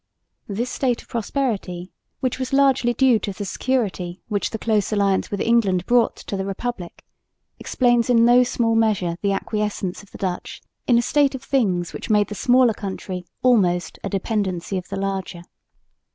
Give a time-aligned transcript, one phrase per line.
[0.47, 1.91] This state of prosperity,
[2.21, 6.35] which was largely due to the security which the close alliance with England brought to
[6.35, 7.05] the Republic,
[7.59, 11.93] explains in no small measure the acquiescence of the Dutch in a state of things
[11.93, 15.43] which made the smaller country almost a dependency of the larger.